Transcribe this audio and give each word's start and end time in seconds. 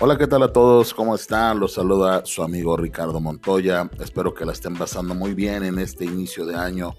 Hola, 0.00 0.16
¿qué 0.16 0.28
tal 0.28 0.44
a 0.44 0.52
todos? 0.52 0.94
¿Cómo 0.94 1.16
están? 1.16 1.58
Los 1.58 1.74
saluda 1.74 2.24
su 2.24 2.44
amigo 2.44 2.76
Ricardo 2.76 3.18
Montoya. 3.18 3.90
Espero 3.98 4.32
que 4.32 4.44
la 4.44 4.52
estén 4.52 4.76
pasando 4.76 5.12
muy 5.12 5.34
bien 5.34 5.64
en 5.64 5.80
este 5.80 6.04
inicio 6.04 6.46
de 6.46 6.54
año 6.54 6.94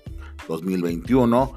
2021. 0.50 1.54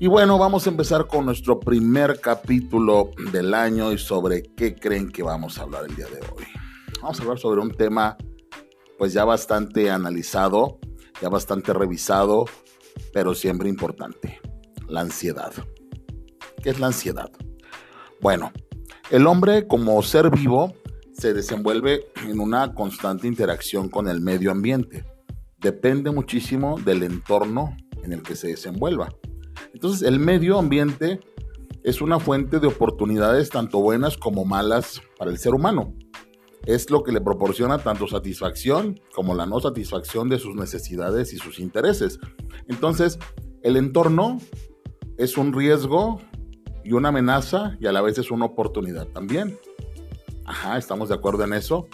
Y 0.00 0.06
bueno, 0.06 0.36
vamos 0.36 0.66
a 0.66 0.70
empezar 0.70 1.06
con 1.06 1.24
nuestro 1.24 1.58
primer 1.58 2.20
capítulo 2.20 3.10
del 3.32 3.54
año 3.54 3.90
y 3.90 3.96
sobre 3.96 4.42
qué 4.54 4.74
creen 4.74 5.10
que 5.10 5.22
vamos 5.22 5.58
a 5.58 5.62
hablar 5.62 5.86
el 5.88 5.96
día 5.96 6.08
de 6.08 6.20
hoy. 6.36 6.44
Vamos 7.00 7.18
a 7.18 7.22
hablar 7.22 7.38
sobre 7.38 7.62
un 7.62 7.70
tema 7.70 8.18
pues 8.98 9.14
ya 9.14 9.24
bastante 9.24 9.90
analizado, 9.90 10.78
ya 11.22 11.30
bastante 11.30 11.72
revisado, 11.72 12.44
pero 13.14 13.34
siempre 13.34 13.70
importante, 13.70 14.38
la 14.88 15.00
ansiedad. 15.00 15.54
¿Qué 16.62 16.68
es 16.68 16.78
la 16.78 16.88
ansiedad? 16.88 17.30
Bueno, 18.20 18.52
el 19.10 19.26
hombre 19.26 19.66
como 19.66 20.00
ser 20.02 20.30
vivo 20.30 20.72
se 21.12 21.34
desenvuelve 21.34 22.06
en 22.28 22.38
una 22.38 22.74
constante 22.74 23.26
interacción 23.26 23.88
con 23.88 24.08
el 24.08 24.20
medio 24.20 24.50
ambiente. 24.52 25.04
Depende 25.58 26.10
muchísimo 26.10 26.78
del 26.78 27.02
entorno 27.02 27.76
en 28.02 28.12
el 28.12 28.22
que 28.22 28.36
se 28.36 28.48
desenvuelva. 28.48 29.08
Entonces 29.74 30.02
el 30.02 30.20
medio 30.20 30.58
ambiente 30.58 31.20
es 31.82 32.00
una 32.00 32.20
fuente 32.20 32.60
de 32.60 32.68
oportunidades 32.68 33.50
tanto 33.50 33.80
buenas 33.80 34.16
como 34.16 34.44
malas 34.44 35.02
para 35.18 35.30
el 35.30 35.38
ser 35.38 35.54
humano. 35.54 35.92
Es 36.64 36.90
lo 36.90 37.02
que 37.02 37.12
le 37.12 37.20
proporciona 37.20 37.78
tanto 37.78 38.06
satisfacción 38.06 39.00
como 39.14 39.34
la 39.34 39.46
no 39.46 39.60
satisfacción 39.60 40.28
de 40.28 40.38
sus 40.38 40.54
necesidades 40.54 41.32
y 41.32 41.38
sus 41.38 41.58
intereses. 41.58 42.20
Entonces, 42.68 43.18
el 43.62 43.76
entorno 43.76 44.38
es 45.18 45.36
un 45.36 45.52
riesgo 45.52 46.20
y 46.84 46.92
una 46.92 47.08
amenaza 47.08 47.76
y 47.80 47.86
a 47.86 47.92
la 47.92 48.00
vez 48.00 48.18
es 48.18 48.30
una 48.30 48.46
oportunidad 48.46 49.06
también. 49.08 49.58
Ajá, 50.44 50.78
estamos 50.78 51.08
de 51.08 51.14
acuerdo 51.14 51.44
en 51.44 51.52
eso. 51.52 51.86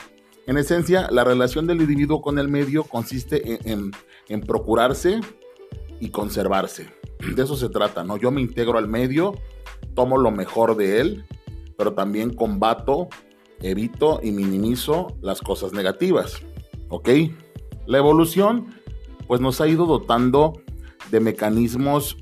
En 0.47 0.56
esencia, 0.59 1.09
la 1.11 1.25
relación 1.25 1.67
del 1.67 1.81
individuo 1.81 2.23
con 2.23 2.39
el 2.39 2.48
medio 2.48 2.84
consiste 2.84 3.59
en, 3.70 3.91
en, 4.28 4.41
procurarse 4.41 5.20
y 6.01 6.11
conservarse. 6.11 6.89
De 7.34 7.43
eso 7.43 7.56
se 7.56 7.69
trata, 7.69 8.05
¿no? 8.05 8.17
Yo 8.17 8.31
me 8.31 8.41
integro 8.41 8.78
al 8.78 8.87
medio, 8.87 9.34
tomo 9.95 10.19
lo 10.19 10.31
mejor 10.31 10.77
de 10.77 11.00
él, 11.00 11.25
pero 11.77 11.95
también 11.95 12.33
combato, 12.33 13.09
evito 13.61 14.21
y 14.23 14.31
minimizo 14.31 15.17
las 15.21 15.41
cosas 15.41 15.73
negativas. 15.73 16.41
¿Ok? 16.89 17.09
La 17.87 17.98
evolución, 17.98 18.69
pues 19.27 19.41
nos 19.41 19.61
ha 19.61 19.67
ido 19.67 19.84
dotando 19.87 20.53
de 21.11 21.19
mecanismos 21.19 22.17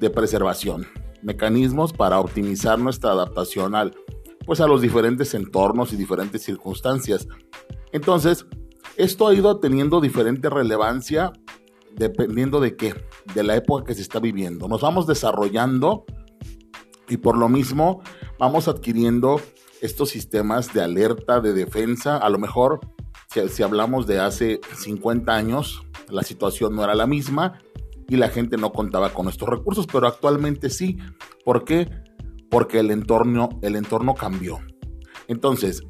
de 0.00 0.10
preservación 0.10 0.86
mecanismos 1.22 1.92
para 1.92 2.20
optimizar 2.20 2.78
nuestra 2.78 3.12
adaptación 3.12 3.74
al, 3.74 3.94
pues 4.46 4.60
a 4.60 4.66
los 4.66 4.80
diferentes 4.80 5.34
entornos 5.34 5.92
y 5.92 5.96
diferentes 5.96 6.42
circunstancias. 6.42 7.28
Entonces, 7.92 8.46
esto 8.96 9.28
ha 9.28 9.34
ido 9.34 9.58
teniendo 9.60 10.00
diferente 10.00 10.50
relevancia 10.50 11.32
dependiendo 11.94 12.60
de 12.60 12.76
qué, 12.76 12.94
de 13.34 13.42
la 13.42 13.56
época 13.56 13.84
que 13.84 13.94
se 13.94 14.02
está 14.02 14.20
viviendo. 14.20 14.68
Nos 14.68 14.80
vamos 14.80 15.06
desarrollando 15.06 16.04
y 17.08 17.16
por 17.16 17.36
lo 17.36 17.48
mismo 17.48 18.02
vamos 18.38 18.68
adquiriendo 18.68 19.40
estos 19.80 20.10
sistemas 20.10 20.72
de 20.72 20.82
alerta, 20.82 21.40
de 21.40 21.52
defensa. 21.52 22.16
A 22.16 22.28
lo 22.28 22.38
mejor, 22.38 22.80
si, 23.28 23.48
si 23.48 23.62
hablamos 23.62 24.06
de 24.06 24.20
hace 24.20 24.60
50 24.76 25.34
años, 25.34 25.82
la 26.08 26.22
situación 26.22 26.74
no 26.74 26.84
era 26.84 26.94
la 26.94 27.06
misma 27.06 27.60
y 28.08 28.16
la 28.16 28.30
gente 28.30 28.56
no 28.56 28.72
contaba 28.72 29.10
con 29.10 29.28
estos 29.28 29.48
recursos, 29.48 29.86
pero 29.86 30.06
actualmente 30.06 30.70
sí. 30.70 30.96
¿Por 31.44 31.64
qué? 31.64 31.90
Porque 32.50 32.80
el 32.80 32.90
entorno, 32.90 33.50
el 33.62 33.76
entorno 33.76 34.14
cambió. 34.14 34.58
Entonces, 35.28 35.82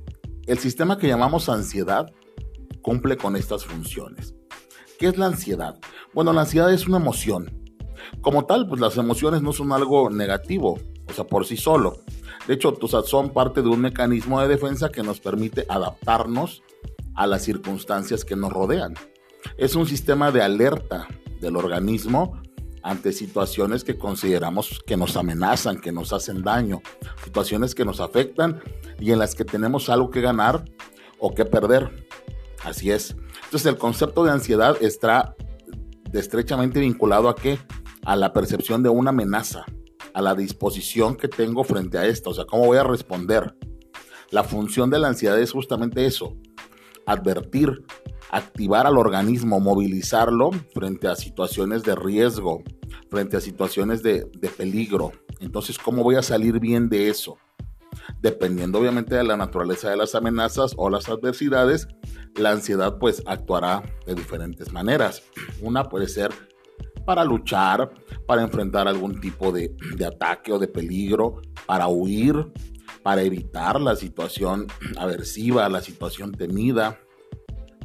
el 0.47 0.59
sistema 0.59 0.99
que 0.99 1.07
llamamos 1.07 1.49
ansiedad 1.49 2.13
cumple 2.83 3.17
con 3.17 3.37
estas 3.37 3.65
funciones. 3.65 4.35
¿Qué 4.99 5.07
es 5.07 5.17
la 5.17 5.27
ansiedad? 5.27 5.79
Bueno, 6.13 6.33
la 6.33 6.41
ansiedad 6.41 6.73
es 6.73 6.89
una 6.89 6.97
emoción. 6.97 7.55
Como 8.21 8.47
tal, 8.47 8.67
pues 8.67 8.81
las 8.81 8.97
emociones 8.97 9.43
no 9.43 9.53
son 9.53 9.73
algo 9.73 10.11
negativo, 10.11 10.79
o 11.07 11.13
sea, 11.13 11.25
por 11.25 11.47
sí 11.47 11.57
solo. 11.57 11.99
De 12.49 12.55
hecho, 12.55 12.77
son 13.05 13.31
parte 13.31 13.63
de 13.63 13.69
un 13.69 13.81
mecanismo 13.81 14.41
de 14.41 14.49
defensa 14.49 14.91
que 14.91 15.03
nos 15.03 15.21
permite 15.21 15.67
adaptarnos 15.69 16.63
a 17.15 17.27
las 17.27 17.43
circunstancias 17.43 18.25
que 18.25 18.35
nos 18.37 18.53
rodean. 18.53 18.95
Es 19.57 19.75
un 19.75 19.87
sistema 19.87 20.31
de 20.31 20.43
alerta 20.43 21.07
del 21.41 21.57
organismo 21.57 22.41
ante 22.83 23.13
situaciones 23.13 23.85
que 23.85 23.99
consideramos 23.99 24.81
que 24.87 24.97
nos 24.97 25.17
amenazan, 25.17 25.81
que 25.81 25.93
nos 25.93 26.13
hacen 26.13 26.43
daño, 26.43 26.81
situaciones 27.25 27.75
que 27.75 27.85
nos 27.85 28.01
afectan 28.01 28.61
y 28.99 29.13
en 29.13 29.19
las 29.19 29.35
que 29.35 29.45
tenemos 29.45 29.89
algo 29.89 30.11
que 30.11 30.21
ganar 30.21 30.65
o 31.19 31.35
que 31.35 31.45
perder. 31.45 32.07
Así 32.65 32.91
es. 32.91 33.17
Entonces 33.45 33.67
el 33.67 33.79
concepto 33.79 34.25
de 34.25 34.33
ansiedad 34.33 34.77
está 34.81 35.35
estrechamente 36.13 36.81
vinculado 36.81 37.29
a 37.29 37.37
qué? 37.37 37.59
A 38.05 38.17
la 38.17 38.33
percepción 38.33 38.83
de 38.83 38.89
una 38.89 39.11
amenaza, 39.11 39.65
a 40.15 40.23
la 40.23 40.35
disposición 40.35 41.17
que 41.17 41.29
tengo 41.29 41.65
frente 41.65 41.99
a 41.99 42.07
esto, 42.07 42.31
o 42.31 42.35
sea, 42.35 42.47
cómo 42.47 42.67
voy 42.67 42.79
a 42.79 42.85
responder. 42.85 43.55
La 44.31 44.45
función 44.45 44.91
de 44.91 44.99
la 44.99 45.09
ansiedad 45.09 45.39
es 45.39 45.53
justamente 45.53 46.05
eso, 46.07 46.37
advertir, 47.09 47.85
activar 48.31 48.87
al 48.87 48.99
organismo, 48.99 49.61
movilizarlo 49.61 50.51
frente 50.75 51.09
a 51.09 51.17
situaciones 51.17 51.83
de 51.83 51.95
riesgo, 51.95 52.63
frente 53.11 53.39
a 53.39 53.41
situaciones 53.41 54.03
de, 54.03 54.27
peligro. 54.57 55.13
Entonces, 55.41 55.79
¿cómo 55.79 56.03
voy 56.03 56.17
a 56.17 56.23
salir 56.23 56.61
bien 56.61 56.91
de 56.91 57.09
eso? 57.09 57.39
Dependiendo 58.21 58.79
obviamente 58.79 59.15
de 59.15 59.25
la 59.25 59.39
naturaleza 59.39 59.89
de 59.89 59.97
las 59.97 60.15
amenazas 60.15 60.75
o 60.77 60.91
las 60.91 61.09
adversidades, 61.09 61.89
la 62.37 62.51
ansiedad 62.51 62.99
pues 62.99 63.23
actuará 63.27 63.83
de 64.07 64.15
diferentes 64.15 64.71
maneras. 64.71 65.23
Una 65.63 65.85
puede 65.85 66.09
ser 66.09 66.31
para 67.07 67.25
luchar, 67.25 67.91
para 68.27 68.43
enfrentar 68.43 68.87
algún 68.87 69.19
tipo 69.19 69.51
de, 69.51 69.75
de 69.97 70.05
ataque 70.05 70.53
o 70.53 70.59
de 70.59 70.69
peligro, 70.69 71.41
para 71.65 71.89
huir, 71.89 72.53
para 73.09 73.23
evitar 73.23 73.81
la 73.81 73.97
situación 73.97 74.67
aversiva, 74.99 75.67
la 75.71 75.81
situación 75.81 76.31
temida, 76.33 77.01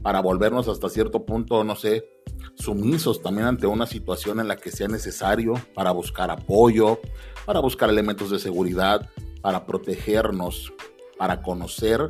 para 0.02 0.20
volvernos 0.20 0.68
hasta 0.68 0.90
cierto 0.90 1.26
punto, 1.26 1.64
no 1.64 1.78
sé, 1.78 2.10
sumisos 2.56 3.22
también 3.22 3.48
ante 3.48 3.66
una 3.66 3.86
situación 3.88 4.42
en 4.42 4.50
la 4.50 4.58
que 4.58 4.70
sea 4.70 4.90
necesario 4.90 5.54
para 5.74 5.92
buscar 5.92 6.30
apoyo, 6.30 7.00
para 7.46 7.62
buscar 7.62 7.90
elementos 7.90 8.32
de 8.32 8.38
seguridad, 8.38 9.10
para 9.42 9.66
protegernos, 9.66 10.74
para 11.18 11.42
conocer 11.42 12.02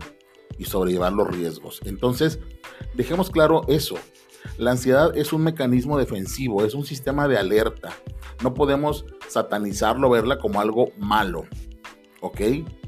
y 0.58 0.66
sobrellevar 0.66 1.14
los 1.14 1.28
riesgos. 1.28 1.82
Entonces, 1.86 2.40
dejemos 2.96 3.30
claro 3.30 3.62
eso. 3.68 3.94
La 4.58 4.72
ansiedad 4.72 5.16
es 5.16 5.34
un 5.34 5.44
mecanismo 5.44 6.00
defensivo, 6.00 6.66
es 6.66 6.74
un 6.74 6.84
sistema 6.84 7.28
de 7.28 7.38
alerta. 7.38 7.92
No 8.42 8.56
podemos 8.56 9.06
satanizarlo, 9.28 10.10
verla 10.10 10.40
como 10.40 10.60
algo 10.60 10.88
malo. 10.98 11.44
¿Ok? 12.20 12.42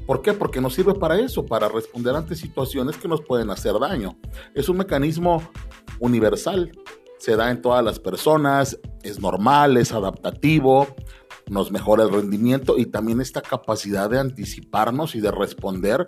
¿Por 0.06 0.22
qué? 0.22 0.32
Porque 0.32 0.60
nos 0.60 0.74
sirve 0.74 0.94
para 0.94 1.18
eso, 1.18 1.44
para 1.44 1.68
responder 1.68 2.14
ante 2.14 2.36
situaciones 2.36 2.96
que 2.96 3.08
nos 3.08 3.22
pueden 3.22 3.50
hacer 3.50 3.78
daño. 3.78 4.16
Es 4.54 4.68
un 4.68 4.78
mecanismo 4.78 5.42
universal, 5.98 6.70
se 7.18 7.34
da 7.36 7.50
en 7.50 7.60
todas 7.60 7.84
las 7.84 7.98
personas, 7.98 8.78
es 9.02 9.20
normal, 9.20 9.76
es 9.76 9.92
adaptativo, 9.92 10.86
nos 11.48 11.72
mejora 11.72 12.04
el 12.04 12.12
rendimiento 12.12 12.78
y 12.78 12.86
también 12.86 13.20
esta 13.20 13.40
capacidad 13.40 14.08
de 14.08 14.20
anticiparnos 14.20 15.14
y 15.14 15.20
de 15.20 15.30
responder 15.30 16.04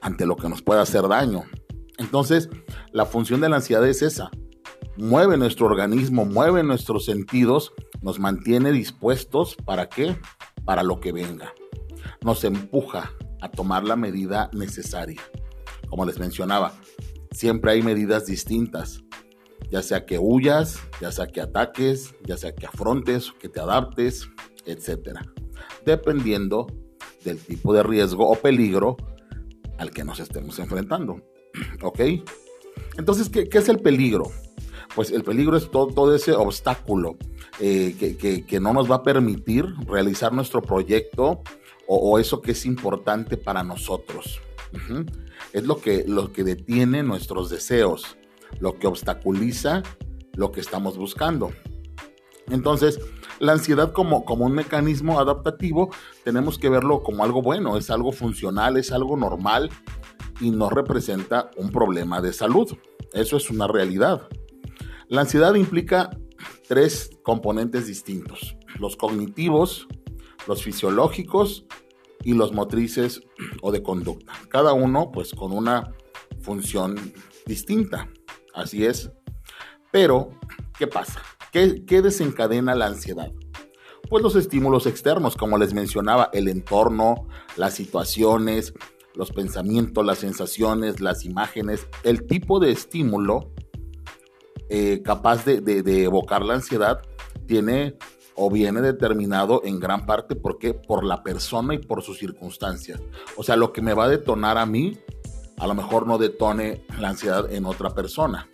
ante 0.00 0.26
lo 0.26 0.36
que 0.36 0.48
nos 0.48 0.62
pueda 0.62 0.82
hacer 0.82 1.06
daño. 1.06 1.44
Entonces, 1.98 2.48
la 2.92 3.06
función 3.06 3.40
de 3.40 3.48
la 3.48 3.56
ansiedad 3.56 3.86
es 3.86 4.02
esa. 4.02 4.30
Mueve 4.96 5.36
nuestro 5.36 5.66
organismo, 5.66 6.24
mueve 6.24 6.62
nuestros 6.62 7.04
sentidos, 7.04 7.72
nos 8.02 8.18
mantiene 8.18 8.72
dispuestos 8.72 9.56
para 9.64 9.88
qué? 9.88 10.16
Para 10.64 10.82
lo 10.82 11.00
que 11.00 11.12
venga. 11.12 11.52
Nos 12.22 12.42
empuja, 12.44 13.12
a 13.40 13.50
tomar 13.50 13.84
la 13.84 13.96
medida 13.96 14.50
necesaria. 14.52 15.20
Como 15.88 16.04
les 16.04 16.18
mencionaba, 16.18 16.74
siempre 17.30 17.72
hay 17.72 17.82
medidas 17.82 18.26
distintas, 18.26 19.02
ya 19.70 19.82
sea 19.82 20.06
que 20.06 20.18
huyas, 20.18 20.80
ya 21.00 21.12
sea 21.12 21.26
que 21.26 21.40
ataques, 21.40 22.14
ya 22.24 22.36
sea 22.36 22.54
que 22.54 22.66
afrontes, 22.66 23.32
que 23.38 23.48
te 23.48 23.60
adaptes, 23.60 24.28
etc. 24.66 25.18
Dependiendo 25.84 26.66
del 27.24 27.38
tipo 27.38 27.72
de 27.72 27.82
riesgo 27.82 28.28
o 28.28 28.36
peligro 28.36 28.96
al 29.78 29.90
que 29.90 30.04
nos 30.04 30.20
estemos 30.20 30.58
enfrentando. 30.58 31.22
¿Ok? 31.82 32.00
Entonces, 32.96 33.28
¿qué, 33.28 33.48
es 33.50 33.68
el 33.68 33.80
peligro? 33.80 34.30
Pues 34.94 35.10
el 35.10 35.22
peligro 35.22 35.56
es 35.56 35.70
todo, 35.70 36.14
ese 36.14 36.32
obstáculo 36.32 37.16
eh, 37.60 37.94
que, 37.98 38.44
que 38.44 38.60
no 38.60 38.72
nos 38.72 38.90
va 38.90 38.96
a 38.96 39.02
permitir 39.02 39.66
realizar 39.86 40.32
nuestro 40.32 40.62
proyecto 40.62 41.42
o, 41.88 42.18
eso 42.18 42.42
que 42.42 42.52
es 42.52 42.66
importante 42.66 43.36
para 43.36 43.62
nosotros. 43.62 44.40
Es 45.52 45.64
lo 45.64 45.80
que, 45.80 46.04
lo 46.06 46.32
que 46.32 46.44
detiene 46.44 47.02
nuestros 47.02 47.48
deseos, 47.48 48.16
lo 48.60 48.78
que 48.78 48.86
obstaculiza 48.86 49.82
lo 50.38 50.52
que 50.52 50.60
estamos 50.60 50.96
buscando. 50.96 51.50
Entonces, 52.48 53.00
la 53.40 53.52
ansiedad 53.52 53.92
como, 53.92 54.24
como 54.24 54.46
un 54.46 54.52
mecanismo 54.52 55.18
adaptativo 55.18 55.90
tenemos 56.24 56.58
que 56.58 56.68
verlo 56.68 57.02
como 57.02 57.24
algo 57.24 57.42
bueno, 57.42 57.76
es 57.76 57.90
algo 57.90 58.12
funcional, 58.12 58.76
es 58.76 58.92
algo 58.92 59.16
normal 59.16 59.68
y 60.40 60.50
no 60.50 60.70
representa 60.70 61.50
un 61.56 61.70
problema 61.70 62.20
de 62.22 62.32
salud. 62.32 62.72
Eso 63.12 63.36
es 63.36 63.50
una 63.50 63.66
realidad. 63.66 64.28
La 65.08 65.22
ansiedad 65.22 65.54
implica 65.54 66.10
tres 66.68 67.10
componentes 67.22 67.86
distintos, 67.86 68.56
los 68.78 68.96
cognitivos, 68.96 69.88
los 70.46 70.62
fisiológicos 70.62 71.66
y 72.22 72.34
los 72.34 72.52
motrices 72.52 73.22
o 73.62 73.72
de 73.72 73.82
conducta. 73.82 74.32
Cada 74.48 74.72
uno 74.72 75.10
pues 75.12 75.32
con 75.32 75.52
una 75.52 75.92
función 76.40 77.12
distinta. 77.46 78.08
Así 78.54 78.84
es. 78.84 79.10
Pero, 79.90 80.30
¿qué 80.78 80.86
pasa? 80.86 81.22
¿Qué, 81.52 81.84
¿Qué, 81.86 82.02
desencadena 82.02 82.74
la 82.74 82.86
ansiedad? 82.86 83.32
Pues 84.10 84.22
los 84.22 84.36
estímulos 84.36 84.86
externos, 84.86 85.36
como 85.36 85.58
les 85.58 85.74
mencionaba, 85.74 86.30
el 86.32 86.48
entorno, 86.48 87.26
las 87.56 87.74
situaciones, 87.74 88.74
los 89.14 89.32
pensamientos, 89.32 90.04
las 90.04 90.18
sensaciones, 90.18 91.00
las 91.00 91.24
imágenes, 91.24 91.86
el 92.04 92.26
tipo 92.26 92.60
de 92.60 92.70
estímulo 92.70 93.52
eh, 94.70 95.00
capaz 95.02 95.46
de, 95.46 96.04
evocar 96.04 96.44
la 96.44 96.54
ansiedad 96.54 97.00
tiene 97.46 97.96
o 98.40 98.48
viene 98.50 98.80
determinado 98.80 99.62
en 99.64 99.80
gran 99.80 100.06
parte 100.06 100.36
porque 100.36 100.72
por 100.72 101.04
la 101.04 101.24
persona 101.24 101.74
y 101.74 101.78
por 101.78 102.02
sus 102.02 102.18
circunstancias. 102.18 103.00
O 103.36 103.42
sea, 103.42 103.56
lo 103.56 103.72
que 103.72 103.82
me 103.82 103.94
va 103.94 104.04
a 104.04 104.08
detonar 104.08 104.58
a 104.58 104.64
mí, 104.64 104.96
a 105.58 105.66
lo 105.66 105.74
mejor 105.74 106.06
no 106.06 106.18
detone 106.18 106.84
la 107.00 107.08
ansiedad 107.08 107.52
en 107.52 107.66
otra 107.66 107.90
persona. 107.90 108.48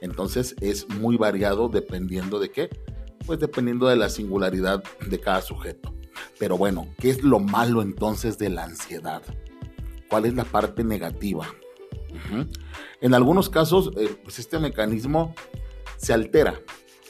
Entonces 0.00 0.54
es 0.60 0.88
muy 0.88 1.16
variado 1.16 1.68
dependiendo 1.68 2.38
de 2.38 2.52
qué, 2.52 2.70
pues 3.26 3.40
dependiendo 3.40 3.88
de 3.88 3.96
la 3.96 4.08
singularidad 4.08 4.84
de 5.08 5.18
cada 5.18 5.42
sujeto. 5.42 5.92
Pero 6.38 6.56
bueno, 6.56 6.86
¿qué 6.98 7.10
es 7.10 7.24
lo 7.24 7.40
malo 7.40 7.82
entonces 7.82 8.38
de 8.38 8.48
la 8.48 8.62
ansiedad? 8.62 9.22
¿Cuál 10.08 10.26
es 10.26 10.34
la 10.34 10.44
parte 10.44 10.84
negativa? 10.84 11.48
En 13.00 13.12
algunos 13.12 13.50
casos, 13.50 13.90
eh, 13.96 14.16
pues 14.22 14.38
este 14.38 14.60
mecanismo 14.60 15.34
se 15.96 16.12
altera, 16.12 16.60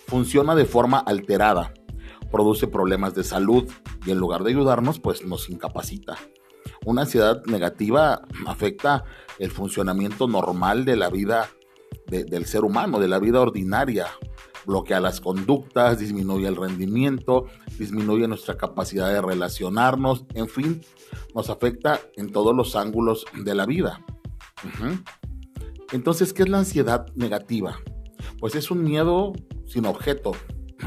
funciona 0.06 0.54
de 0.54 0.64
forma 0.64 0.98
alterada, 0.98 1.72
produce 2.30 2.66
problemas 2.66 3.14
de 3.14 3.24
salud 3.24 3.64
y 4.04 4.10
en 4.10 4.18
lugar 4.18 4.42
de 4.42 4.50
ayudarnos, 4.50 4.98
pues 4.98 5.24
nos 5.24 5.48
incapacita. 5.48 6.16
Una 6.84 7.02
ansiedad 7.02 7.42
negativa 7.46 8.22
afecta 8.46 9.04
el 9.38 9.50
funcionamiento 9.50 10.28
normal 10.28 10.84
de 10.84 10.96
la 10.96 11.10
vida 11.10 11.48
del 12.08 12.46
ser 12.46 12.64
humano, 12.64 13.00
de 13.00 13.08
la 13.08 13.18
vida 13.18 13.40
ordinaria. 13.40 14.06
Bloquea 14.66 15.00
las 15.00 15.20
conductas, 15.20 15.98
disminuye 15.98 16.48
el 16.48 16.56
rendimiento, 16.56 17.46
disminuye 17.78 18.26
nuestra 18.26 18.56
capacidad 18.56 19.08
de 19.10 19.20
relacionarnos, 19.20 20.24
en 20.34 20.48
fin, 20.48 20.80
nos 21.34 21.50
afecta 21.50 22.00
en 22.16 22.32
todos 22.32 22.54
los 22.54 22.74
ángulos 22.74 23.26
de 23.44 23.54
la 23.54 23.66
vida. 23.66 24.04
Entonces, 25.92 26.32
¿qué 26.32 26.44
es 26.44 26.48
la 26.48 26.58
ansiedad 26.58 27.06
negativa? 27.14 27.78
Pues 28.40 28.54
es 28.54 28.70
un 28.70 28.82
miedo 28.82 29.34
sin 29.66 29.86
objeto, 29.86 30.32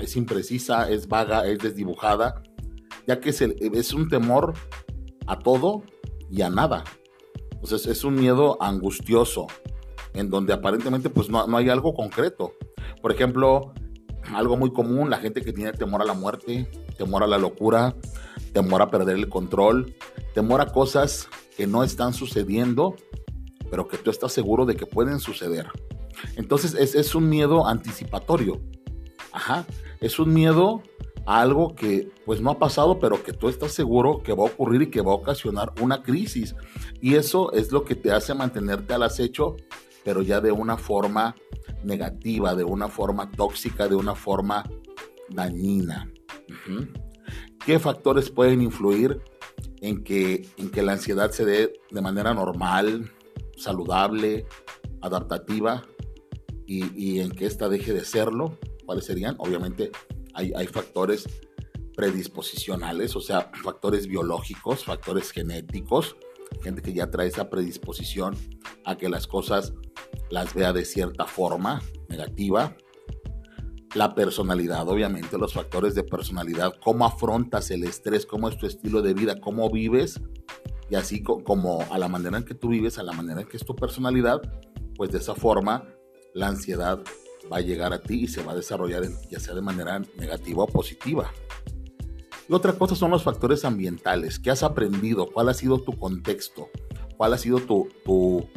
es 0.02 0.16
imprecisa, 0.16 0.90
es 0.90 1.08
vaga, 1.08 1.46
es 1.48 1.60
desdibujada, 1.60 2.44
ya 3.08 3.20
que 3.20 3.30
es, 3.30 3.42
es 3.42 3.94
un 3.94 4.10
temor 4.10 4.54
a 5.26 5.40
todo 5.40 5.84
y 6.30 6.42
a 6.42 6.50
nada. 6.50 6.84
Entonces 7.52 7.88
es 7.88 8.04
un 8.04 8.16
miedo 8.16 8.58
angustioso, 8.62 9.48
en 10.14 10.30
donde 10.30 10.54
aparentemente 10.54 11.10
pues 11.10 11.30
no, 11.30 11.48
no 11.48 11.58
hay 11.58 11.70
algo 11.70 11.94
concreto. 11.94 12.54
Por 13.02 13.12
ejemplo, 13.12 13.74
algo 14.34 14.58
muy 14.58 14.72
común, 14.72 15.10
la 15.10 15.18
gente 15.18 15.42
que 15.42 15.54
tiene 15.54 15.74
temor 15.74 16.02
a 16.02 16.06
la 16.06 16.14
muerte, 16.14 16.70
temor 16.98 17.24
a 17.24 17.28
la 17.28 17.38
locura, 17.38 17.96
temor 18.54 18.82
a 18.82 18.90
perder 18.90 19.16
el 19.16 19.30
control, 19.30 19.96
temor 20.34 20.62
a 20.62 20.68
cosas 20.68 21.28
que 21.56 21.68
no 21.68 21.84
están 21.84 22.14
sucediendo, 22.14 22.96
pero 23.70 23.88
que 23.88 23.98
tú 23.98 24.10
estás 24.10 24.34
seguro 24.34 24.66
de 24.66 24.76
que 24.76 24.86
pueden 24.86 25.20
suceder. 25.20 25.68
Entonces 26.36 26.74
es, 26.74 26.96
es 26.96 27.16
un 27.16 27.30
miedo 27.30 27.68
anticipatorio. 27.68 28.62
Ajá. 29.32 29.66
Es 30.00 30.20
un 30.20 30.34
miedo 30.34 30.82
a 31.28 31.42
algo 31.42 31.76
que 31.76 32.10
pues 32.26 32.42
no 32.42 32.52
ha 32.52 32.58
pasado, 32.60 33.00
pero 33.00 33.22
que 33.22 33.34
tú 33.34 33.50
estás 33.50 33.74
seguro 33.74 34.24
que 34.24 34.34
va 34.34 34.44
a 34.44 34.48
ocurrir 34.48 34.84
y 34.84 34.90
que 34.90 35.02
va 35.02 35.12
a 35.12 35.16
ocasionar 35.16 35.74
una 35.82 36.02
crisis. 36.02 36.56
Y 37.02 37.16
eso 37.16 37.52
es 37.52 37.72
lo 37.72 37.84
que 37.84 37.96
te 37.96 38.12
hace 38.12 38.34
mantenerte 38.34 38.94
al 38.94 39.04
acecho, 39.04 39.58
pero 40.04 40.22
ya 40.22 40.40
de 40.40 40.52
una 40.52 40.78
forma 40.78 41.36
negativa, 41.84 42.56
de 42.56 42.64
una 42.64 42.88
forma 42.88 43.30
tóxica, 43.30 43.88
de 43.88 43.96
una 43.96 44.16
forma 44.16 44.64
dañina. 45.30 46.10
¿Qué 47.66 47.78
factores 47.78 48.30
pueden 48.30 48.62
influir 48.62 49.22
en 49.82 50.04
que, 50.04 50.48
en 50.58 50.70
que 50.70 50.82
la 50.82 50.94
ansiedad 50.94 51.32
se 51.32 51.46
dé 51.46 51.74
de 51.92 52.02
manera 52.02 52.34
normal, 52.34 53.12
saludable, 53.58 54.46
adaptativa 55.02 55.84
y, 56.68 57.20
en 57.20 57.32
que 57.32 57.46
ésta 57.46 57.70
deje 57.70 57.94
de 57.94 58.04
serlo? 58.04 58.60
¿Cuáles 58.86 59.06
serían? 59.06 59.36
Obviamente 59.40 59.92
hay, 60.34 60.54
hay 60.54 60.68
factores 60.68 61.28
predisposicionales, 61.96 63.16
o 63.16 63.22
sea, 63.22 63.52
factores 63.64 64.08
biológicos, 64.08 64.86
factores 64.86 65.32
genéticos, 65.32 66.16
gente 66.62 66.82
que 66.82 66.94
ya 66.94 67.10
trae 67.10 67.28
esa 67.28 67.50
predisposición 67.50 68.36
a 68.86 68.98
que 68.98 69.10
las 69.10 69.28
cosas 69.28 69.74
las 70.30 70.54
vea 70.54 70.74
de 70.74 70.86
cierta 70.86 71.26
forma 71.26 71.82
negativa. 72.10 72.76
La 73.96 74.14
personalidad, 74.14 74.88
obviamente, 74.88 75.38
los 75.38 75.54
factores 75.54 75.96
de 75.96 76.04
personalidad, 76.04 76.74
cómo 76.84 77.06
afrontas 77.06 77.72
el 77.72 77.84
estrés, 77.84 78.26
cómo 78.26 78.50
es 78.50 78.58
tu 78.58 78.68
estilo 78.68 79.02
de 79.02 79.14
vida, 79.14 79.40
cómo 79.40 79.70
vives, 79.72 80.22
y 80.90 80.96
así 80.96 81.24
como 81.24 81.82
a 81.90 81.98
la 81.98 82.08
manera 82.08 82.38
en 82.38 82.46
que 82.46 82.54
tú 82.54 82.70
vives, 82.70 82.98
a 82.98 83.04
la 83.04 83.14
manera 83.14 83.42
en 83.42 83.48
que 83.48 83.58
es 83.58 83.66
tu 83.66 83.76
personalidad, 83.76 84.42
pues 84.96 85.12
de 85.12 85.18
esa 85.18 85.36
forma 85.36 85.84
la 86.38 86.48
ansiedad 86.48 87.04
va 87.52 87.58
a 87.58 87.62
llegar 87.62 87.94
a 87.94 88.02
ti 88.02 88.24
y 88.24 88.28
se 88.28 88.44
va 88.44 88.52
a 88.52 88.56
desarrollar 88.56 89.04
ya 89.30 89.40
sea 89.40 89.56
de 89.56 89.62
manera 89.62 90.00
negativa 90.18 90.64
o 90.64 90.68
positiva. 90.68 91.32
Y 92.48 92.54
otra 92.54 92.74
cosa 92.74 92.96
son 92.96 93.12
los 93.12 93.24
factores 93.24 93.66
ambientales. 93.66 94.40
¿Qué 94.40 94.52
has 94.52 94.64
aprendido? 94.64 95.30
¿Cuál 95.32 95.50
ha 95.50 95.54
sido 95.54 95.80
tu 95.80 95.98
contexto? 95.98 96.70
¿Cuál 97.18 97.34
ha 97.34 97.38
sido 97.38 97.60
tu, 97.60 97.90
tu, 98.06 98.48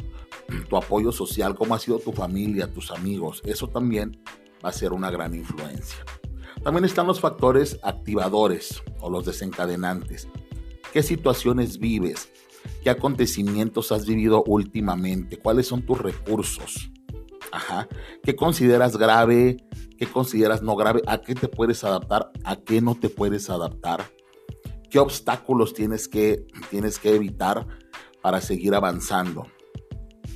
tu 0.69 0.77
apoyo 0.77 1.11
social, 1.11 1.55
cómo 1.55 1.75
ha 1.75 1.79
sido 1.79 1.99
tu 1.99 2.11
familia, 2.11 2.71
tus 2.71 2.91
amigos. 2.91 3.41
Eso 3.45 3.67
también 3.67 4.21
va 4.63 4.69
a 4.69 4.73
ser 4.73 4.93
una 4.93 5.09
gran 5.09 5.33
influencia. 5.33 6.05
También 6.63 6.85
están 6.85 7.07
los 7.07 7.19
factores 7.19 7.79
activadores 7.81 8.83
o 8.99 9.09
los 9.09 9.25
desencadenantes. 9.25 10.27
¿Qué 10.93 11.01
situaciones 11.01 11.79
vives? 11.79 12.29
¿Qué 12.83 12.91
acontecimientos 12.91 13.91
has 13.91 14.05
vivido 14.05 14.43
últimamente? 14.43 15.37
¿Cuáles 15.37 15.67
son 15.67 15.81
tus 15.81 15.97
recursos? 15.97 16.91
Ajá. 17.51 17.87
¿Qué 18.23 18.35
consideras 18.35 18.97
grave? 18.97 19.57
¿Qué 19.97 20.07
consideras 20.07 20.61
no 20.61 20.75
grave? 20.75 21.01
¿A 21.07 21.21
qué 21.21 21.35
te 21.35 21.47
puedes 21.47 21.83
adaptar? 21.83 22.31
¿A 22.43 22.55
qué 22.55 22.81
no 22.81 22.95
te 22.95 23.09
puedes 23.09 23.49
adaptar? 23.49 24.03
¿Qué 24.89 24.99
obstáculos 24.99 25.73
tienes 25.73 26.07
que, 26.07 26.45
tienes 26.69 26.99
que 26.99 27.15
evitar 27.15 27.67
para 28.21 28.41
seguir 28.41 28.75
avanzando? 28.75 29.47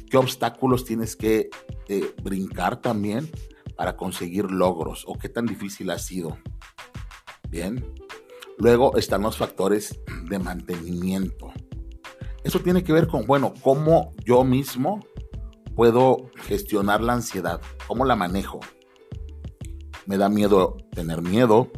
qué 0.10 0.18
obstáculos 0.18 0.86
tienes 0.86 1.16
que 1.16 1.50
eh, 1.90 2.16
brincar 2.24 2.80
también 2.82 3.30
para 3.76 3.98
conseguir 3.98 4.50
logros 4.50 5.04
o 5.08 5.16
qué 5.16 5.30
tan 5.30 5.46
difícil 5.46 5.90
ha 5.90 6.00
sido. 6.00 6.38
Bien. 7.50 7.86
Luego 8.58 8.96
están 8.98 9.24
los 9.24 9.38
factores 9.38 10.00
de 10.30 10.40
mantenimiento. 10.40 11.52
Eso 12.46 12.60
tiene 12.60 12.84
que 12.84 12.94
ver 12.94 13.08
con, 13.08 13.26
bueno, 13.26 13.54
cómo 13.62 14.14
yo 14.24 14.46
mismo 14.46 15.06
puedo 15.76 16.32
gestionar 16.36 17.02
la 17.02 17.14
ansiedad, 17.14 17.62
cómo 17.88 18.06
la 18.06 18.16
manejo. 18.16 18.60
Me 20.06 20.18
da 20.18 20.30
miedo 20.30 20.78
tener 20.92 21.22
miedo, 21.22 21.70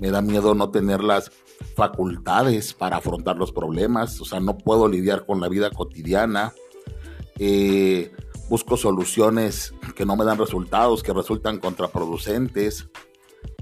me 0.00 0.10
da 0.10 0.22
miedo 0.22 0.54
no 0.54 0.70
tener 0.70 1.02
las 1.02 1.30
facultades 1.76 2.74
para 2.74 2.96
afrontar 2.96 3.36
los 3.36 3.52
problemas, 3.52 4.20
o 4.20 4.24
sea, 4.24 4.40
no 4.40 4.58
puedo 4.58 4.88
lidiar 4.88 5.26
con 5.26 5.40
la 5.40 5.48
vida 5.48 5.70
cotidiana, 5.70 6.52
eh, 7.38 8.12
busco 8.48 8.76
soluciones 8.76 9.74
que 9.94 10.06
no 10.06 10.16
me 10.16 10.24
dan 10.24 10.38
resultados, 10.38 11.02
que 11.02 11.12
resultan 11.12 11.58
contraproducentes, 11.58 12.88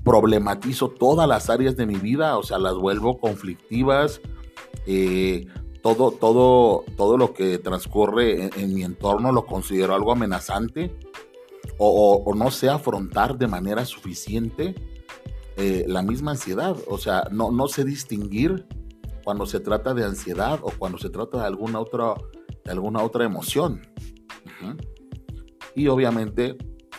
problematizo 0.04 0.88
todas 0.88 1.28
las 1.28 1.50
áreas 1.50 1.76
de 1.76 1.86
mi 1.86 1.96
vida, 1.96 2.38
o 2.38 2.42
sea, 2.42 2.58
las 2.58 2.74
vuelvo 2.74 3.18
conflictivas, 3.18 4.20
eh, 4.86 5.46
todo, 5.94 6.10
todo, 6.10 6.84
todo 6.96 7.16
lo 7.16 7.32
que 7.32 7.58
transcurre 7.58 8.50
en, 8.60 8.74
mi 8.74 8.82
entorno 8.82 9.30
lo 9.30 9.46
considero 9.46 9.94
algo 9.94 10.10
amenazante 10.10 10.92
o, 11.78 12.34
no 12.34 12.50
sé 12.50 12.68
afrontar 12.68 13.38
de 13.38 13.46
manera 13.46 13.84
suficiente 13.84 14.74
eh, 15.56 15.84
la 15.86 16.02
misma 16.02 16.32
ansiedad, 16.32 16.76
o 16.88 16.98
sea, 16.98 17.28
no, 17.30 17.52
no 17.52 17.68
sé 17.68 17.84
distinguir 17.84 18.66
cuando 19.22 19.46
se 19.46 19.60
trata 19.60 19.94
de 19.94 20.04
ansiedad 20.04 20.58
o 20.62 20.72
cuando 20.76 20.98
se 20.98 21.08
trata 21.08 21.38
de 21.38 21.46
alguna 21.46 21.78
otra 21.78 22.14
alguna 22.68 23.04
otra 23.04 23.24
emoción. 23.24 23.82
Y 25.76 25.86
obviamente 25.86 26.56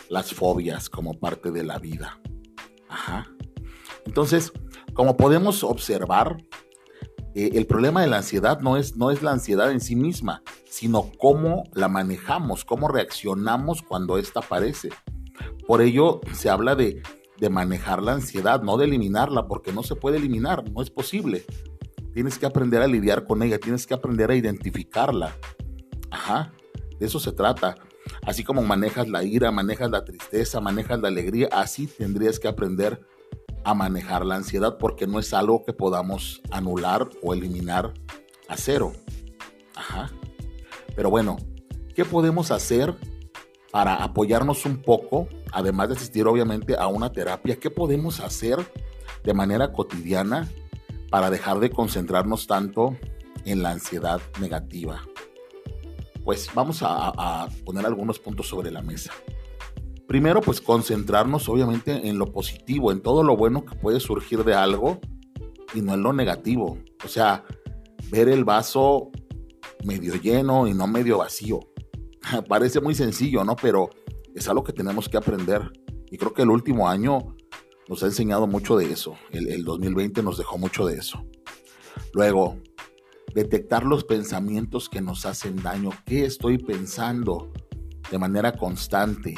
las 0.08 0.32
fobias 0.32 0.88
como 0.88 1.12
parte 1.12 1.50
de 1.50 1.62
la 1.62 1.78
vida. 1.78 2.18
Entonces, 4.06 4.50
como 4.94 5.18
podemos 5.18 5.62
observar, 5.62 6.38
eh, 7.38 7.50
el 7.54 7.66
problema 7.66 8.00
de 8.00 8.08
la 8.08 8.16
ansiedad 8.16 8.58
no 8.60 8.76
es, 8.76 8.96
no 8.96 9.12
es 9.12 9.22
la 9.22 9.30
ansiedad 9.30 9.70
en 9.70 9.80
sí 9.80 9.94
misma, 9.94 10.42
sino 10.68 11.12
cómo 11.20 11.62
la 11.72 11.86
manejamos, 11.86 12.64
cómo 12.64 12.88
reaccionamos 12.88 13.82
cuando 13.82 14.18
ésta 14.18 14.40
aparece. 14.40 14.88
Por 15.64 15.80
ello 15.80 16.20
se 16.32 16.50
habla 16.50 16.74
de, 16.74 17.00
de 17.38 17.48
manejar 17.48 18.02
la 18.02 18.14
ansiedad, 18.14 18.60
no 18.62 18.76
de 18.76 18.86
eliminarla, 18.86 19.46
porque 19.46 19.72
no 19.72 19.84
se 19.84 19.94
puede 19.94 20.16
eliminar, 20.16 20.68
no 20.68 20.82
es 20.82 20.90
posible. 20.90 21.44
Tienes 22.12 22.40
que 22.40 22.46
aprender 22.46 22.82
a 22.82 22.88
lidiar 22.88 23.24
con 23.24 23.40
ella, 23.44 23.60
tienes 23.60 23.86
que 23.86 23.94
aprender 23.94 24.32
a 24.32 24.34
identificarla. 24.34 25.36
Ajá, 26.10 26.52
de 26.98 27.06
eso 27.06 27.20
se 27.20 27.30
trata. 27.30 27.76
Así 28.22 28.42
como 28.42 28.62
manejas 28.62 29.08
la 29.08 29.22
ira, 29.22 29.52
manejas 29.52 29.92
la 29.92 30.04
tristeza, 30.04 30.60
manejas 30.60 31.00
la 31.00 31.06
alegría, 31.06 31.48
así 31.52 31.86
tendrías 31.86 32.40
que 32.40 32.48
aprender 32.48 33.06
a 33.64 33.74
manejar 33.74 34.24
la 34.24 34.36
ansiedad 34.36 34.78
porque 34.78 35.06
no 35.06 35.18
es 35.18 35.32
algo 35.34 35.64
que 35.64 35.72
podamos 35.72 36.40
anular 36.50 37.08
o 37.22 37.34
eliminar 37.34 37.92
a 38.48 38.56
cero. 38.56 38.92
Ajá. 39.74 40.10
Pero 40.96 41.10
bueno, 41.10 41.36
¿qué 41.94 42.04
podemos 42.04 42.50
hacer 42.50 42.94
para 43.70 44.02
apoyarnos 44.02 44.66
un 44.66 44.82
poco, 44.82 45.28
además 45.52 45.88
de 45.88 45.94
asistir 45.94 46.26
obviamente 46.26 46.76
a 46.76 46.88
una 46.88 47.12
terapia? 47.12 47.56
¿Qué 47.56 47.70
podemos 47.70 48.20
hacer 48.20 48.58
de 49.22 49.34
manera 49.34 49.72
cotidiana 49.72 50.48
para 51.10 51.30
dejar 51.30 51.60
de 51.60 51.70
concentrarnos 51.70 52.46
tanto 52.46 52.96
en 53.44 53.62
la 53.62 53.70
ansiedad 53.70 54.20
negativa? 54.40 55.02
Pues 56.24 56.50
vamos 56.54 56.80
a, 56.82 57.48
poner 57.64 57.86
algunos 57.86 58.18
puntos 58.18 58.48
sobre 58.48 58.70
la 58.70 58.82
mesa. 58.82 59.12
Primero, 60.08 60.40
pues 60.40 60.62
concentrarnos 60.62 61.50
obviamente 61.50 62.08
en 62.08 62.18
lo 62.18 62.32
positivo, 62.32 62.92
en 62.92 63.02
todo 63.02 63.22
lo 63.22 63.36
bueno 63.36 63.66
que 63.66 63.76
puede 63.76 64.00
surgir 64.00 64.42
de 64.42 64.54
algo 64.54 65.00
y 65.74 65.82
no 65.82 65.92
en 65.92 66.02
lo 66.02 66.14
negativo. 66.14 66.78
O 67.04 67.08
sea, 67.08 67.44
ver 68.10 68.30
el 68.30 68.42
vaso 68.42 69.10
medio 69.84 70.14
lleno 70.14 70.66
y 70.66 70.72
no 70.72 70.86
medio 70.86 71.18
vacío. 71.18 71.60
Parece 72.48 72.80
muy 72.80 72.94
sencillo, 72.94 73.44
¿no? 73.44 73.54
Pero 73.54 73.90
es 74.34 74.48
algo 74.48 74.64
que 74.64 74.72
tenemos 74.72 75.10
que 75.10 75.18
aprender. 75.18 75.70
Y 76.10 76.16
creo 76.16 76.32
que 76.32 76.40
el 76.40 76.48
último 76.48 76.88
año 76.88 77.36
nos 77.86 78.02
ha 78.02 78.06
enseñado 78.06 78.46
mucho 78.46 78.78
de 78.78 78.90
eso. 78.90 79.14
El, 79.30 79.48
el 79.48 79.62
2020 79.62 80.22
nos 80.22 80.38
dejó 80.38 80.56
mucho 80.56 80.86
de 80.86 80.96
eso. 80.96 81.22
Luego, 82.14 82.56
detectar 83.34 83.84
los 83.84 84.04
pensamientos 84.04 84.88
que 84.88 85.02
nos 85.02 85.26
hacen 85.26 85.62
daño. 85.62 85.90
¿Qué 86.06 86.24
estoy 86.24 86.56
pensando 86.56 87.52
de 88.10 88.18
manera 88.18 88.52
constante? 88.52 89.34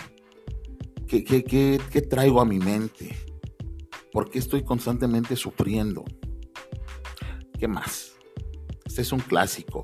¿Qué, 1.11 2.07
traigo 2.09 2.41
a 2.41 2.45
mi 2.45 2.61
mente? 2.61 3.17
¿Por 4.13 4.31
qué 4.31 4.39
estoy 4.39 4.63
constantemente 4.63 5.35
sufriendo? 5.35 6.05
¿Qué 7.59 7.67
más? 7.67 8.13
Este 8.85 9.03
es 9.03 9.11
un 9.11 9.19
clásico. 9.19 9.83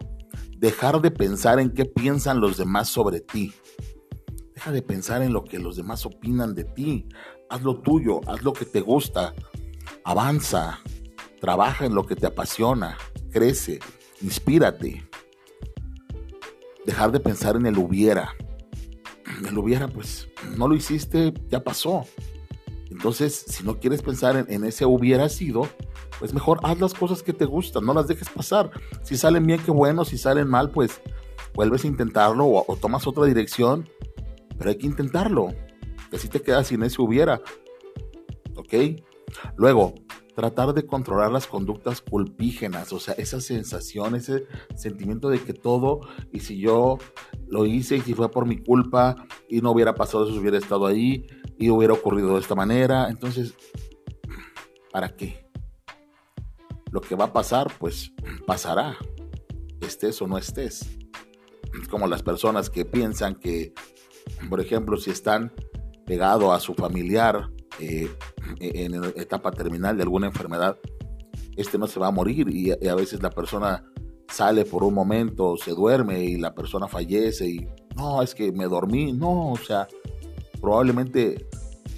Dejar 0.56 1.00
de 1.00 1.10
pensar 1.10 1.58
en 1.58 1.70
qué 1.70 1.84
piensan 1.84 2.40
los 2.40 2.56
demás 2.56 2.88
sobre 2.88 3.18
ti. 3.18 3.52
Deja 4.54 4.70
de 4.70 4.82
pensar 4.82 5.20
en 5.22 5.32
lo 5.32 5.42
que 5.42 5.58
los 5.58 5.74
demás 5.74 6.06
opinan 6.06 6.54
de 6.54 6.62
ti. 6.62 7.08
Haz 7.50 7.62
lo 7.62 7.80
tuyo, 7.80 8.20
haz 8.28 8.44
lo 8.44 8.52
que 8.52 8.64
te 8.64 8.80
gusta. 8.80 9.34
Avanza, 10.04 10.78
trabaja 11.40 11.86
en 11.86 11.96
lo 11.96 12.06
que 12.06 12.14
te 12.14 12.26
apasiona, 12.26 12.96
crece, 13.32 13.80
inspírate. 14.22 15.04
Dejar 16.84 17.10
de 17.10 17.18
pensar 17.18 17.56
en 17.56 17.66
el 17.66 17.78
hubiera 17.78 18.32
lo 19.50 19.62
hubiera, 19.62 19.88
pues 19.88 20.28
no 20.56 20.68
lo 20.68 20.74
hiciste, 20.74 21.32
ya 21.48 21.62
pasó. 21.62 22.04
Entonces, 22.90 23.44
si 23.48 23.64
no 23.64 23.78
quieres 23.78 24.02
pensar 24.02 24.46
en, 24.48 24.64
ese 24.64 24.86
hubiera 24.86 25.28
sido, 25.28 25.68
pues 26.18 26.32
mejor 26.32 26.60
haz 26.62 26.80
las 26.80 26.94
cosas 26.94 27.22
que 27.22 27.32
te 27.32 27.44
gustan, 27.44 27.84
no 27.84 27.92
las 27.92 28.06
dejes 28.06 28.28
pasar. 28.30 28.70
Si 29.02 29.16
salen 29.16 29.46
bien, 29.46 29.60
qué 29.64 29.70
bueno, 29.70 30.04
si 30.04 30.16
salen 30.18 30.48
mal, 30.48 30.70
pues 30.70 31.00
vuelves 31.54 31.84
a 31.84 31.88
intentarlo 31.88 32.46
o, 32.46 32.64
o 32.66 32.76
tomas 32.76 33.06
otra 33.06 33.24
dirección, 33.24 33.88
pero 34.56 34.70
hay 34.70 34.78
que 34.78 34.86
intentarlo. 34.86 35.48
Que 36.10 36.18
si 36.18 36.28
te 36.28 36.40
quedas 36.40 36.68
sin 36.68 36.82
ese 36.84 37.02
hubiera. 37.02 37.42
¿Ok? 38.54 38.74
Luego, 39.56 39.94
tratar 40.36 40.74
de 40.74 40.86
controlar 40.86 41.32
las 41.32 41.46
conductas 41.46 42.02
culpígenas, 42.02 42.92
o 42.92 43.00
sea, 43.00 43.14
esa 43.14 43.40
sensación, 43.40 44.14
ese 44.14 44.46
sentimiento 44.76 45.30
de 45.30 45.42
que 45.42 45.54
todo, 45.54 46.00
y 46.30 46.40
si 46.40 46.58
yo 46.58 46.98
lo 47.48 47.64
hice 47.64 47.96
y 47.96 48.00
si 48.02 48.12
fue 48.12 48.30
por 48.30 48.44
mi 48.44 48.62
culpa 48.62 49.16
y 49.48 49.62
no 49.62 49.70
hubiera 49.70 49.94
pasado 49.94 50.28
eso, 50.28 50.38
hubiera 50.38 50.58
estado 50.58 50.86
ahí 50.86 51.26
y 51.58 51.70
hubiera 51.70 51.94
ocurrido 51.94 52.34
de 52.34 52.40
esta 52.40 52.54
manera, 52.54 53.08
entonces, 53.08 53.54
¿para 54.92 55.16
qué? 55.16 55.48
Lo 56.90 57.00
que 57.00 57.14
va 57.14 57.24
a 57.24 57.32
pasar, 57.32 57.72
pues 57.78 58.12
pasará, 58.46 58.98
estés 59.80 60.20
o 60.20 60.26
no 60.26 60.36
estés. 60.36 60.98
Como 61.88 62.06
las 62.08 62.22
personas 62.22 62.68
que 62.68 62.84
piensan 62.84 63.36
que, 63.36 63.72
por 64.50 64.60
ejemplo, 64.60 64.98
si 64.98 65.10
están 65.10 65.54
pegados 66.04 66.54
a 66.54 66.60
su 66.60 66.74
familiar, 66.74 67.50
eh, 67.80 68.10
en 68.60 68.94
etapa 69.16 69.50
terminal 69.50 69.96
de 69.96 70.02
alguna 70.02 70.26
enfermedad, 70.26 70.78
este 71.56 71.78
no 71.78 71.86
se 71.86 72.00
va 72.00 72.08
a 72.08 72.10
morir 72.10 72.48
y, 72.48 72.70
a 72.70 72.94
veces 72.94 73.22
la 73.22 73.30
persona 73.30 73.84
sale 74.28 74.64
por 74.64 74.84
un 74.84 74.94
momento, 74.94 75.56
se 75.56 75.72
duerme 75.72 76.24
y 76.24 76.36
la 76.36 76.54
persona 76.54 76.88
fallece 76.88 77.48
y 77.48 77.68
no, 77.96 78.22
es 78.22 78.34
que 78.34 78.52
me 78.52 78.66
dormí, 78.66 79.12
no, 79.12 79.52
o 79.52 79.56
sea, 79.56 79.88
probablemente 80.60 81.46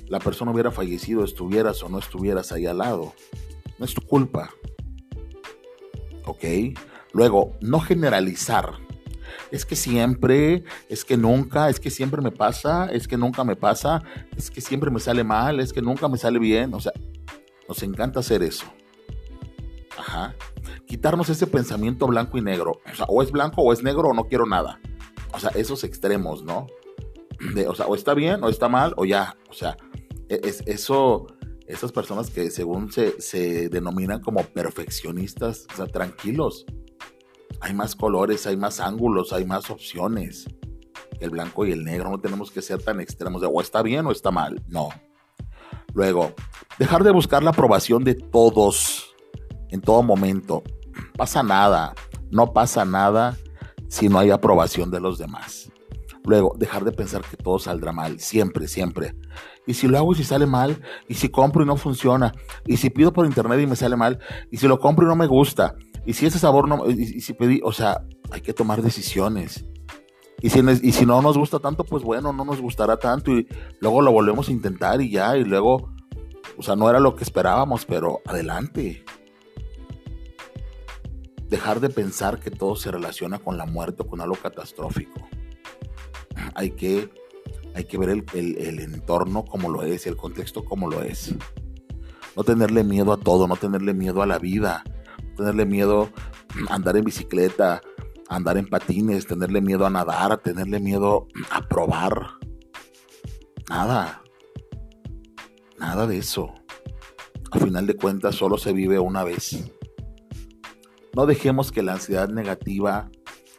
la 0.09 0.21
persona 0.21 0.53
hubiera 0.53 0.71
fallecido, 0.71 1.25
estuvieras 1.25 1.83
o 1.83 1.89
no 1.89 1.99
estuvieras 1.99 2.53
ahí 2.53 2.67
al 2.67 2.79
lado. 2.79 3.13
No 3.79 3.85
es 3.85 3.95
tu 3.95 4.01
culpa. 4.03 4.51
¿Ok? 6.25 6.45
Luego, 7.13 7.53
no 7.61 7.81
generalizar 7.81 8.75
es 9.51 9.65
que 9.65 9.77
siempre, 9.77 10.65
es 10.89 11.05
que 11.05 11.17
nunca, 11.17 11.69
es 11.69 11.81
que 11.81 11.91
siempre 11.91 12.21
me 12.21 12.31
pasa, 12.31 12.87
es 12.93 13.09
que 13.09 13.17
nunca 13.17 13.45
me 13.45 13.57
pasa, 13.57 14.03
es 14.37 14.51
que 14.51 14.61
siempre 14.61 14.91
me 14.91 15.01
sale 15.01 15.25
mal, 15.25 15.61
es 15.61 15.73
que 15.73 15.83
nunca 15.83 16.09
me 16.09 16.19
sale 16.19 16.39
bien. 16.39 16.75
O 16.75 16.81
sea, 16.81 16.93
nos 17.69 17.83
encanta 17.83 18.21
hacer 18.21 18.43
eso. 18.43 18.67
Ajá. 19.97 20.35
Quitarnos 20.87 21.29
ese 21.29 21.47
pensamiento 21.47 22.07
blanco 22.07 22.39
y 22.39 22.43
negro. 22.43 22.81
O 22.91 22.95
sea, 22.95 23.07
o 23.07 23.23
es 23.23 23.31
blanco 23.31 23.63
o 23.63 23.73
es 23.73 23.83
negro 23.83 24.09
o 24.09 24.15
no 24.15 24.25
quiero 24.25 24.47
nada. 24.47 24.81
O 25.33 25.39
sea, 25.39 25.51
esos 25.51 25.85
extremos, 25.85 26.43
¿no? 26.43 26.67
O 27.69 27.75
sea, 27.75 27.87
o 27.87 27.95
está 27.95 28.15
bien 28.15 28.43
o 28.43 28.49
está 28.49 28.69
mal 28.69 28.95
o 28.97 29.05
ya. 29.05 29.37
O 29.51 29.53
sea, 29.53 29.77
e, 30.29 30.41
es, 30.45 30.63
eso, 30.67 31.27
esas 31.67 31.93
personas 31.93 32.31
que 32.31 32.51
según 32.51 32.91
se, 32.93 33.21
se 33.21 33.69
denominan 33.69 34.21
como 34.21 34.43
perfeccionistas, 34.43 35.67
o 35.73 35.77
sea, 35.77 35.87
tranquilos 35.87 36.67
hay 37.61 37.75
más 37.75 37.97
colores, 37.97 38.47
hay 38.47 38.57
más 38.57 38.81
ángulos, 38.81 39.33
hay 39.33 39.45
más 39.45 39.71
opciones. 39.71 40.47
El 41.21 41.31
blanco 41.31 41.67
y 41.67 41.73
el 41.73 41.85
negro 41.85 42.11
no 42.11 42.21
tenemos 42.21 42.51
que 42.51 42.63
ser 42.63 42.83
tan 42.83 43.01
extremos 43.01 43.41
de 43.41 43.49
o 43.49 43.61
está 43.61 43.83
bien 43.83 44.07
o 44.07 44.13
está 44.13 44.31
mal. 44.31 44.63
No. 44.69 44.91
Luego, 45.95 46.33
dejar 46.79 47.03
de 47.03 47.11
buscar 47.11 47.43
la 47.43 47.51
aprobación 47.51 48.05
de 48.05 48.15
todos 48.15 49.15
en 49.71 49.81
todo 49.81 50.03
momento. 50.03 50.63
Pasa 51.17 51.43
nada, 51.43 51.95
no 52.31 52.53
pasa 52.53 52.85
nada 52.85 53.37
si 53.89 54.09
no 54.09 54.19
hay 54.19 54.31
aprobación 54.31 54.91
de 54.91 55.01
los 55.01 55.19
demás. 55.19 55.71
Luego, 56.25 56.55
dejar 56.59 56.85
de 56.85 56.93
pensar 56.93 57.23
que 57.23 57.37
todo 57.37 57.59
saldrá 57.59 57.91
mal, 57.91 58.21
siempre, 58.21 58.69
siempre. 58.69 59.15
Y 59.67 59.75
si 59.75 59.89
lo 59.89 59.99
hago 59.99 60.13
y 60.13 60.17
si 60.17 60.25
sale 60.25 60.47
mal, 60.47 60.83
y 61.09 61.15
si 61.15 61.31
compro 61.31 61.63
y 61.63 61.67
no 61.67 61.77
funciona, 61.77 62.35
y 62.67 62.77
si 62.77 62.91
pido 62.91 63.13
por 63.13 63.27
internet 63.27 63.61
y 63.61 63.67
me 63.67 63.77
sale 63.77 63.97
mal, 63.97 64.19
y 64.51 64.59
si 64.59 64.69
lo 64.69 64.79
compro 64.79 65.07
y 65.07 65.09
no 65.09 65.17
me 65.17 65.27
gusta, 65.27 65.75
y 66.09 66.15
si 66.15 66.25
ese 66.25 66.39
sabor 66.39 66.67
no, 66.67 66.89
y, 66.89 67.21
si 67.21 67.35
pedí, 67.35 67.61
o 67.63 67.71
sea, 67.71 68.03
hay 68.31 68.41
que 68.41 68.55
tomar 68.55 68.81
decisiones. 68.81 69.67
Y 70.41 70.49
si, 70.49 71.05
no 71.05 71.21
nos 71.21 71.37
gusta 71.37 71.59
tanto, 71.59 71.85
pues 71.85 72.03
bueno, 72.03 72.33
no 72.33 72.47
nos 72.47 72.63
gustará 72.63 72.97
tanto 72.97 73.31
y 73.31 73.47
luego 73.81 74.01
lo 74.01 74.11
volvemos 74.11 74.49
a 74.49 74.53
intentar 74.53 75.03
y 75.03 75.11
ya, 75.11 75.37
y 75.37 75.45
luego, 75.45 75.93
o 76.57 76.63
sea, 76.63 76.77
no 76.77 76.89
era 76.89 76.99
lo 76.99 77.15
que 77.15 77.25
esperábamos, 77.25 77.85
pero 77.85 78.23
adelante. 78.25 79.05
Dejar 81.51 81.79
de 81.79 81.91
pensar 81.91 82.41
que 82.41 82.51
todo 82.51 82.75
se 82.75 82.91
relaciona 82.91 83.39
con 83.39 83.59
la 83.59 83.67
muerte 83.67 84.01
o 84.01 84.07
con 84.07 84.23
algo 84.23 84.37
catastrófico. 84.37 85.29
Hay 86.55 86.71
que, 86.71 87.11
hay 87.75 87.85
que 87.85 87.99
ver 87.99 88.09
el, 88.09 88.25
el 88.33 88.79
entorno 88.81 89.45
como 89.45 89.69
lo 89.69 89.83
es, 89.83 90.07
el 90.07 90.17
contexto 90.17 90.65
como 90.65 90.89
lo 90.89 91.03
es. 91.03 91.35
No 92.35 92.45
tenerle 92.45 92.83
miedo 92.83 93.13
a 93.13 93.19
todo, 93.19 93.47
no 93.47 93.57
tenerle 93.57 93.93
miedo 93.93 94.23
a 94.23 94.27
la 94.27 94.39
vida 94.39 94.85
tenerle 95.39 95.65
miedo 95.65 96.11
a 96.69 96.75
andar 96.75 96.97
en 96.97 97.05
bicicleta, 97.05 97.81
a 98.29 98.37
andar 98.37 98.59
en 98.59 98.67
patines, 98.67 99.27
tenerle 99.27 99.61
miedo 99.61 99.87
a 99.87 99.91
nadar, 99.91 100.39
tenerle 100.39 100.81
miedo 100.81 101.29
a 101.51 101.67
probar. 101.67 102.33
Nada. 103.71 104.23
Nada 105.79 106.07
de 106.07 106.19
eso. 106.19 106.53
A 107.53 107.59
final 107.59 107.87
de 107.87 107.95
cuentas 107.95 108.35
solo 108.35 108.59
se 108.59 108.73
vive 108.73 108.99
una 108.99 109.25
vez. 109.25 109.71
No 111.15 111.25
dejemos 111.25 111.73
que 111.73 111.83
la 111.83 111.95
ansiedad 111.95 112.29
negativa 112.29 113.11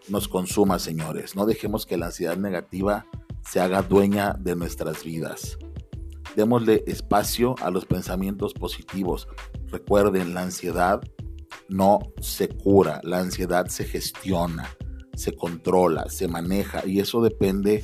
nos 0.10 0.28
consuma, 0.28 0.80
señores. 0.80 1.36
No 1.36 1.46
dejemos 1.46 1.86
que 1.86 1.98
la 1.98 2.08
ansiedad 2.08 2.38
negativa 2.38 3.06
se 3.42 3.62
haga 3.62 3.82
dueña 3.82 4.34
de 4.34 4.56
nuestras 4.56 5.04
vidas. 5.04 5.58
Démosle 6.36 6.84
espacio 6.88 7.56
a 7.62 7.72
los 7.72 7.86
pensamientos 7.86 8.54
positivos. 8.54 9.28
Recuerden, 9.72 10.34
la 10.34 10.42
ansiedad 10.42 11.02
no 11.70 12.00
se 12.20 12.50
cura, 12.50 13.00
la 13.04 13.20
ansiedad 13.20 13.68
se 13.68 13.86
gestiona, 13.86 14.76
se 15.14 15.36
controla, 15.36 16.10
se 16.10 16.28
maneja 16.28 16.86
y 16.86 17.00
eso 17.00 17.22
depende 17.22 17.84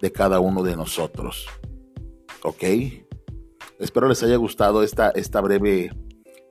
de 0.00 0.12
cada 0.12 0.40
uno 0.40 0.62
de 0.62 0.76
nosotros. 0.76 1.46
¿Ok? 2.42 2.62
Espero 3.78 4.08
les 4.08 4.22
haya 4.22 4.36
gustado 4.36 4.82
esta, 4.82 5.10
esta 5.10 5.40
breve 5.40 5.90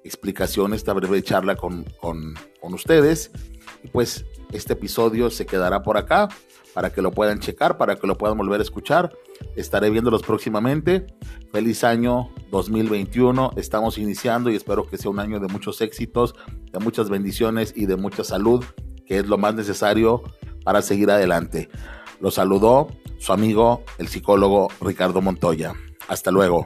explicación, 0.04 0.74
esta 0.74 0.94
breve 0.94 1.24
charla 1.24 1.56
con, 1.56 1.84
con, 2.00 2.36
con 2.62 2.74
ustedes. 2.74 3.32
Y 3.84 3.88
pues 3.88 4.26
este 4.52 4.74
episodio 4.74 5.30
se 5.30 5.46
quedará 5.46 5.82
por 5.82 5.98
acá 5.98 6.30
para 6.74 6.92
que 6.92 7.02
lo 7.02 7.12
puedan 7.12 7.40
checar, 7.40 7.78
para 7.78 7.96
que 7.96 8.06
lo 8.06 8.18
puedan 8.18 8.38
volver 8.38 8.60
a 8.60 8.64
escuchar. 8.64 9.12
Estaré 9.56 9.90
viéndolos 9.90 10.24
próximamente. 10.24 11.06
Feliz 11.52 11.84
año 11.84 12.30
2021. 12.52 13.52
Estamos 13.56 13.98
iniciando 13.98 14.50
y 14.50 14.56
espero 14.56 14.88
que 14.88 14.98
sea 14.98 15.12
un 15.12 15.20
año 15.20 15.40
de 15.40 15.48
muchos 15.48 15.82
éxitos, 15.82 16.36
de 16.72 16.80
muchas 16.80 17.10
bendiciones 17.10 17.74
y 17.76 17.86
de 17.86 17.96
mucha 17.96 18.24
salud, 18.24 18.64
que 19.06 19.20
es 19.20 19.28
lo 19.28 19.38
más 19.38 19.56
necesario 19.56 20.24
para 20.64 20.82
seguir 20.82 21.12
adelante. 21.12 21.70
Lo 22.20 22.32
saludó 22.32 22.88
su 23.20 23.34
amigo, 23.34 23.84
el 23.98 24.08
psicólogo 24.08 24.68
Ricardo 24.82 25.22
Montoya. 25.22 25.74
Hasta 26.08 26.32
luego. 26.32 26.66